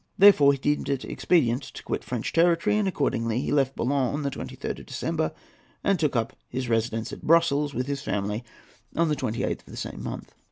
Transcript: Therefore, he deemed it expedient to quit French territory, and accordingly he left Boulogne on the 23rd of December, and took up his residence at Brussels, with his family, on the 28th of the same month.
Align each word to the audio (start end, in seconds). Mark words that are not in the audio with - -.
Therefore, 0.17 0.51
he 0.51 0.57
deemed 0.57 0.89
it 0.89 1.05
expedient 1.05 1.61
to 1.61 1.83
quit 1.83 2.03
French 2.03 2.33
territory, 2.33 2.75
and 2.75 2.87
accordingly 2.87 3.39
he 3.39 3.51
left 3.51 3.75
Boulogne 3.75 4.15
on 4.15 4.23
the 4.23 4.31
23rd 4.31 4.79
of 4.79 4.87
December, 4.87 5.31
and 5.83 5.99
took 5.99 6.15
up 6.15 6.33
his 6.49 6.67
residence 6.67 7.13
at 7.13 7.21
Brussels, 7.21 7.75
with 7.75 7.85
his 7.85 8.01
family, 8.01 8.43
on 8.95 9.09
the 9.09 9.15
28th 9.15 9.59
of 9.59 9.65
the 9.65 9.77
same 9.77 10.01
month. 10.01 10.33